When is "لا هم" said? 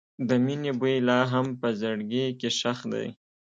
1.07-1.45